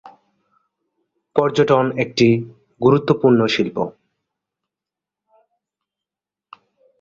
[1.35, 2.27] পর্যটন একটি
[2.81, 3.77] গুরুত্বপূর্ণ শিল্প।